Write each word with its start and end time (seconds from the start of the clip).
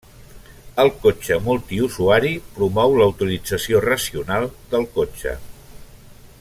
El 0.83 0.87
cotxe 1.03 1.37
multiusuari 1.49 2.33
promou 2.57 2.97
la 3.03 3.09
utilització 3.15 3.85
racional 3.89 4.51
del 4.73 4.89
cotxe. 5.01 5.39